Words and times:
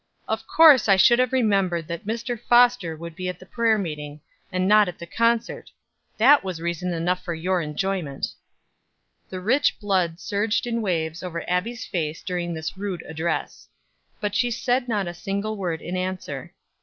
"Of 0.27 0.47
course 0.47 0.89
I 0.89 0.95
should 0.95 1.19
have 1.19 1.31
remembered 1.31 1.87
that 1.87 2.07
Mr. 2.07 2.39
Foster 2.39 2.95
would 2.97 3.15
be 3.15 3.29
at 3.29 3.37
the 3.37 3.45
prayer 3.45 3.77
meeting, 3.77 4.19
and 4.51 4.67
not 4.67 4.87
at 4.87 4.97
the 4.97 5.05
concert; 5.05 5.69
that 6.17 6.43
was 6.43 6.59
reason 6.59 6.91
enough 6.91 7.23
for 7.23 7.35
your 7.35 7.61
enjoyment." 7.61 8.25
The 9.29 9.39
rich 9.39 9.79
blood 9.79 10.19
surged 10.19 10.65
in 10.65 10.81
waves 10.81 11.21
over 11.21 11.47
Abbie's 11.47 11.85
face 11.85 12.23
during 12.23 12.51
this 12.55 12.75
rude 12.79 13.03
address; 13.03 13.69
but 14.19 14.33
she 14.33 14.49
said 14.49 14.87
not 14.87 15.07
a 15.07 15.13
single 15.13 15.55
word 15.55 15.83
in 15.83 15.95
answer. 15.95 16.55